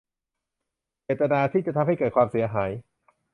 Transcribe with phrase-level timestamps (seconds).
[1.03, 2.71] เจตนาที่จะทำให้เกิดความเสียหาย